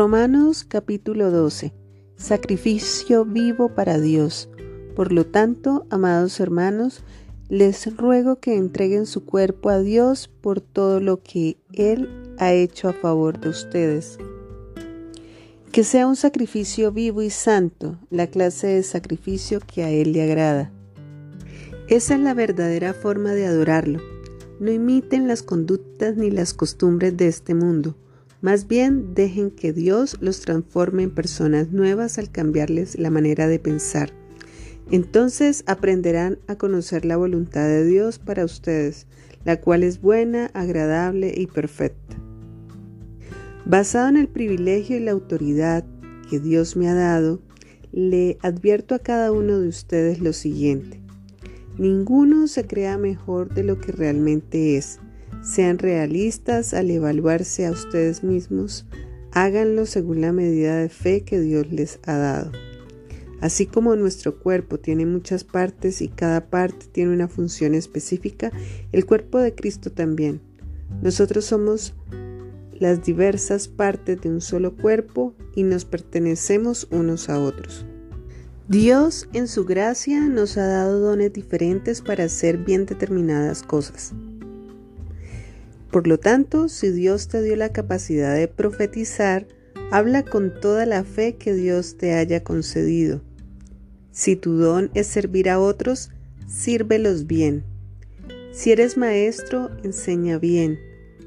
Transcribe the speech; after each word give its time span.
Romanos 0.00 0.64
capítulo 0.64 1.30
12. 1.30 1.74
Sacrificio 2.16 3.26
vivo 3.26 3.74
para 3.74 4.00
Dios. 4.00 4.48
Por 4.96 5.12
lo 5.12 5.26
tanto, 5.26 5.86
amados 5.90 6.40
hermanos, 6.40 7.04
les 7.50 7.94
ruego 7.98 8.40
que 8.40 8.56
entreguen 8.56 9.04
su 9.04 9.26
cuerpo 9.26 9.68
a 9.68 9.78
Dios 9.78 10.28
por 10.40 10.62
todo 10.62 11.00
lo 11.00 11.22
que 11.22 11.58
Él 11.74 12.08
ha 12.38 12.54
hecho 12.54 12.88
a 12.88 12.94
favor 12.94 13.40
de 13.40 13.50
ustedes. 13.50 14.16
Que 15.70 15.84
sea 15.84 16.06
un 16.06 16.16
sacrificio 16.16 16.92
vivo 16.92 17.20
y 17.20 17.28
santo, 17.28 17.98
la 18.08 18.26
clase 18.26 18.68
de 18.68 18.82
sacrificio 18.82 19.60
que 19.60 19.84
a 19.84 19.90
Él 19.90 20.14
le 20.14 20.22
agrada. 20.22 20.72
Esa 21.88 22.14
es 22.14 22.20
la 22.20 22.32
verdadera 22.32 22.94
forma 22.94 23.34
de 23.34 23.44
adorarlo. 23.44 24.00
No 24.60 24.72
imiten 24.72 25.28
las 25.28 25.42
conductas 25.42 26.16
ni 26.16 26.30
las 26.30 26.54
costumbres 26.54 27.14
de 27.18 27.28
este 27.28 27.54
mundo 27.54 27.96
más 28.40 28.66
bien 28.66 29.14
dejen 29.14 29.50
que 29.50 29.72
Dios 29.72 30.16
los 30.20 30.40
transforme 30.40 31.02
en 31.02 31.10
personas 31.10 31.72
nuevas 31.72 32.18
al 32.18 32.30
cambiarles 32.30 32.98
la 32.98 33.10
manera 33.10 33.48
de 33.48 33.58
pensar. 33.58 34.12
Entonces 34.90 35.62
aprenderán 35.66 36.38
a 36.46 36.56
conocer 36.56 37.04
la 37.04 37.16
voluntad 37.16 37.66
de 37.66 37.84
Dios 37.84 38.18
para 38.18 38.44
ustedes, 38.44 39.06
la 39.44 39.60
cual 39.60 39.82
es 39.82 40.00
buena, 40.00 40.50
agradable 40.54 41.32
y 41.36 41.46
perfecta. 41.46 42.16
Basado 43.66 44.08
en 44.08 44.16
el 44.16 44.28
privilegio 44.28 44.96
y 44.96 45.00
la 45.00 45.12
autoridad 45.12 45.84
que 46.28 46.40
Dios 46.40 46.76
me 46.76 46.88
ha 46.88 46.94
dado, 46.94 47.40
le 47.92 48.38
advierto 48.42 48.94
a 48.94 49.00
cada 49.00 49.32
uno 49.32 49.58
de 49.58 49.68
ustedes 49.68 50.20
lo 50.20 50.32
siguiente. 50.32 51.00
Ninguno 51.78 52.46
se 52.46 52.66
crea 52.66 52.98
mejor 52.98 53.52
de 53.54 53.64
lo 53.64 53.80
que 53.80 53.92
realmente 53.92 54.76
es 54.76 54.98
sean 55.42 55.78
realistas 55.78 56.74
al 56.74 56.90
evaluarse 56.90 57.66
a 57.66 57.70
ustedes 57.70 58.22
mismos, 58.22 58.86
háganlo 59.32 59.86
según 59.86 60.20
la 60.20 60.32
medida 60.32 60.76
de 60.76 60.88
fe 60.88 61.22
que 61.22 61.40
Dios 61.40 61.70
les 61.70 61.98
ha 62.04 62.16
dado. 62.16 62.52
Así 63.40 63.64
como 63.66 63.96
nuestro 63.96 64.38
cuerpo 64.38 64.78
tiene 64.78 65.06
muchas 65.06 65.44
partes 65.44 66.02
y 66.02 66.08
cada 66.08 66.50
parte 66.50 66.86
tiene 66.92 67.12
una 67.12 67.28
función 67.28 67.74
específica, 67.74 68.52
el 68.92 69.06
cuerpo 69.06 69.38
de 69.38 69.54
Cristo 69.54 69.90
también. 69.90 70.42
Nosotros 71.02 71.46
somos 71.46 71.94
las 72.78 73.02
diversas 73.02 73.68
partes 73.68 74.20
de 74.20 74.28
un 74.28 74.40
solo 74.40 74.76
cuerpo 74.76 75.34
y 75.54 75.62
nos 75.62 75.84
pertenecemos 75.84 76.86
unos 76.90 77.30
a 77.30 77.38
otros. 77.38 77.86
Dios 78.68 79.28
en 79.32 79.48
su 79.48 79.64
gracia 79.64 80.20
nos 80.20 80.56
ha 80.56 80.66
dado 80.66 81.00
dones 81.00 81.32
diferentes 81.32 82.02
para 82.02 82.24
hacer 82.24 82.58
bien 82.58 82.86
determinadas 82.86 83.62
cosas. 83.62 84.14
Por 85.90 86.06
lo 86.06 86.18
tanto, 86.18 86.68
si 86.68 86.90
Dios 86.90 87.28
te 87.28 87.42
dio 87.42 87.56
la 87.56 87.70
capacidad 87.70 88.34
de 88.34 88.46
profetizar, 88.46 89.46
habla 89.90 90.24
con 90.24 90.52
toda 90.60 90.86
la 90.86 91.02
fe 91.02 91.34
que 91.34 91.52
Dios 91.54 91.96
te 91.96 92.14
haya 92.14 92.44
concedido. 92.44 93.22
Si 94.12 94.36
tu 94.36 94.56
don 94.56 94.90
es 94.94 95.08
servir 95.08 95.50
a 95.50 95.58
otros, 95.58 96.10
sírvelos 96.46 97.26
bien. 97.26 97.64
Si 98.52 98.70
eres 98.70 98.96
maestro, 98.96 99.70
enseña 99.82 100.38
bien. 100.38 100.78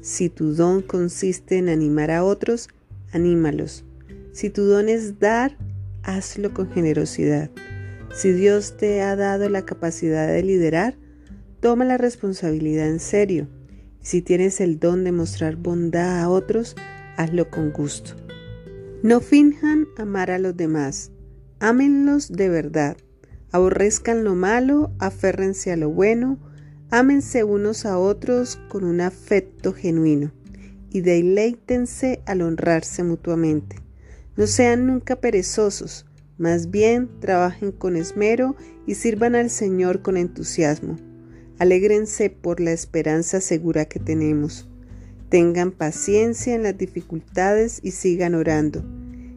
Si 0.00 0.28
tu 0.28 0.54
don 0.54 0.82
consiste 0.82 1.58
en 1.58 1.68
animar 1.68 2.10
a 2.10 2.24
otros, 2.24 2.68
anímalos. 3.12 3.84
Si 4.32 4.50
tu 4.50 4.64
don 4.64 4.88
es 4.88 5.18
dar, 5.18 5.56
hazlo 6.02 6.52
con 6.54 6.70
generosidad. 6.70 7.50
Si 8.14 8.32
Dios 8.32 8.76
te 8.76 9.02
ha 9.02 9.14
dado 9.14 9.48
la 9.48 9.64
capacidad 9.64 10.26
de 10.26 10.42
liderar, 10.42 10.96
toma 11.60 11.84
la 11.84 11.98
responsabilidad 11.98 12.88
en 12.88 13.00
serio. 13.00 13.48
Si 14.08 14.22
tienes 14.22 14.62
el 14.62 14.78
don 14.78 15.04
de 15.04 15.12
mostrar 15.12 15.56
bondad 15.56 16.22
a 16.22 16.30
otros, 16.30 16.76
hazlo 17.18 17.50
con 17.50 17.72
gusto. 17.72 18.12
No 19.02 19.20
finjan 19.20 19.86
amar 19.98 20.30
a 20.30 20.38
los 20.38 20.56
demás, 20.56 21.12
ámenlos 21.60 22.32
de 22.32 22.48
verdad. 22.48 22.96
Aborrezcan 23.52 24.24
lo 24.24 24.34
malo, 24.34 24.90
aférrense 24.98 25.72
a 25.72 25.76
lo 25.76 25.90
bueno, 25.90 26.38
ámense 26.88 27.44
unos 27.44 27.84
a 27.84 27.98
otros 27.98 28.58
con 28.70 28.84
un 28.84 29.02
afecto 29.02 29.74
genuino 29.74 30.32
y 30.88 31.02
deleítense 31.02 32.22
al 32.24 32.40
honrarse 32.40 33.04
mutuamente. 33.04 33.76
No 34.38 34.46
sean 34.46 34.86
nunca 34.86 35.16
perezosos, 35.16 36.06
más 36.38 36.70
bien 36.70 37.10
trabajen 37.20 37.72
con 37.72 37.94
esmero 37.94 38.56
y 38.86 38.94
sirvan 38.94 39.34
al 39.34 39.50
Señor 39.50 40.00
con 40.00 40.16
entusiasmo. 40.16 40.96
Alégrense 41.58 42.30
por 42.30 42.60
la 42.60 42.70
esperanza 42.72 43.40
segura 43.40 43.86
que 43.86 43.98
tenemos. 43.98 44.68
Tengan 45.28 45.72
paciencia 45.72 46.54
en 46.54 46.62
las 46.62 46.78
dificultades 46.78 47.80
y 47.82 47.90
sigan 47.90 48.34
orando. 48.34 48.84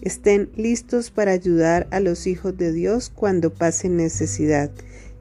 Estén 0.00 0.50
listos 0.56 1.10
para 1.10 1.32
ayudar 1.32 1.88
a 1.90 1.98
los 1.98 2.26
hijos 2.26 2.56
de 2.56 2.72
Dios 2.72 3.10
cuando 3.10 3.52
pasen 3.52 3.96
necesidad. 3.96 4.70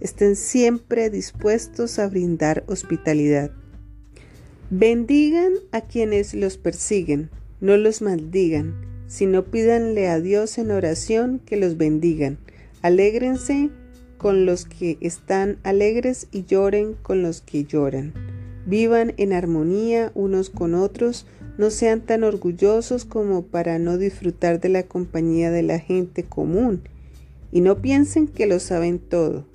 Estén 0.02 0.36
siempre 0.36 1.10
dispuestos 1.10 2.00
a 2.00 2.08
brindar 2.08 2.64
hospitalidad. 2.68 3.52
Bendigan 4.70 5.54
a 5.72 5.82
quienes 5.82 6.34
los 6.34 6.58
persiguen, 6.58 7.30
no 7.62 7.78
los 7.78 8.02
maldigan, 8.02 8.76
sino 9.08 9.46
pídanle 9.46 10.10
a 10.10 10.20
Dios 10.20 10.58
en 10.58 10.72
oración 10.72 11.40
que 11.40 11.58
los 11.58 11.78
bendigan. 11.78 12.38
Alégrense 12.82 13.70
con 14.24 14.46
los 14.46 14.64
que 14.64 14.98
están 15.02 15.58
alegres 15.64 16.30
y 16.32 16.46
lloren 16.46 16.94
con 16.94 17.22
los 17.22 17.42
que 17.42 17.66
lloran. 17.66 18.14
Vivan 18.66 19.14
en 19.18 19.34
armonía 19.34 20.14
unos 20.16 20.50
con 20.50 20.76
otros, 20.76 21.28
no 21.58 21.70
sean 21.70 22.00
tan 22.00 22.24
orgullosos 22.24 23.04
como 23.04 23.42
para 23.42 23.80
no 23.80 23.98
disfrutar 23.98 24.62
de 24.62 24.70
la 24.70 24.84
compañía 24.84 25.52
de 25.52 25.64
la 25.64 25.78
gente 25.78 26.24
común 26.24 26.84
y 27.52 27.60
no 27.60 27.82
piensen 27.82 28.30
que 28.30 28.46
lo 28.46 28.62
saben 28.62 28.98
todo. 28.98 29.46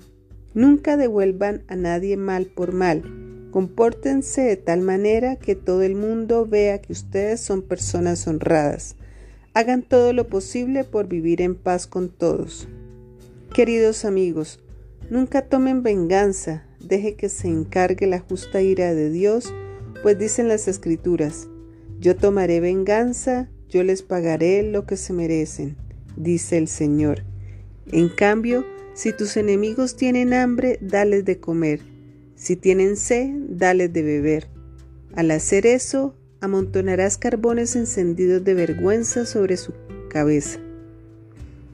Nunca 0.53 0.97
devuelvan 0.97 1.63
a 1.67 1.75
nadie 1.75 2.15
mal 2.15 2.45
por 2.45 2.71
mal. 2.71 3.01
Compórtense 3.49 4.41
de 4.41 4.55
tal 4.55 4.81
manera 4.81 5.37
que 5.37 5.55
todo 5.55 5.81
el 5.81 5.95
mundo 5.95 6.45
vea 6.45 6.79
que 6.79 6.93
ustedes 6.93 7.41
son 7.41 7.63
personas 7.63 8.27
honradas. 8.27 8.97
Hagan 9.55 9.81
todo 9.81 10.13
lo 10.13 10.27
posible 10.27 10.83
por 10.83 11.07
vivir 11.07 11.41
en 11.41 11.55
paz 11.55 11.87
con 11.87 12.09
todos. 12.09 12.67
Queridos 13.59 14.05
amigos, 14.05 14.61
nunca 15.09 15.41
tomen 15.41 15.83
venganza, 15.83 16.63
deje 16.79 17.15
que 17.15 17.27
se 17.27 17.49
encargue 17.49 18.07
la 18.07 18.19
justa 18.19 18.61
ira 18.61 18.93
de 18.93 19.09
Dios, 19.09 19.53
pues 20.01 20.17
dicen 20.17 20.47
las 20.47 20.69
escrituras, 20.69 21.49
yo 21.99 22.15
tomaré 22.15 22.61
venganza, 22.61 23.49
yo 23.67 23.83
les 23.83 24.01
pagaré 24.01 24.63
lo 24.63 24.85
que 24.85 24.95
se 24.95 25.11
merecen, 25.11 25.75
dice 26.15 26.57
el 26.57 26.69
Señor. 26.69 27.25
En 27.91 28.07
cambio, 28.07 28.65
si 28.93 29.11
tus 29.11 29.35
enemigos 29.35 29.97
tienen 29.97 30.33
hambre, 30.33 30.79
dales 30.79 31.25
de 31.25 31.41
comer, 31.41 31.81
si 32.35 32.55
tienen 32.55 32.95
sed, 32.95 33.29
dales 33.49 33.91
de 33.91 34.03
beber. 34.03 34.47
Al 35.15 35.31
hacer 35.31 35.65
eso, 35.65 36.15
amontonarás 36.39 37.17
carbones 37.17 37.75
encendidos 37.75 38.41
de 38.41 38.53
vergüenza 38.53 39.25
sobre 39.25 39.57
su 39.57 39.73
cabeza. 40.09 40.61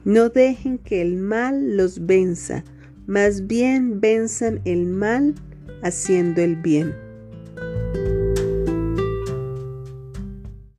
No 0.06 0.28
dejen 0.28 0.78
que 0.78 1.02
el 1.02 1.16
mal 1.16 1.76
los 1.76 2.06
venza, 2.06 2.62
más 3.08 3.48
bien 3.48 4.00
venzan 4.00 4.60
el 4.64 4.86
mal 4.86 5.34
haciendo 5.82 6.42
el 6.42 6.54
bien. 6.54 6.94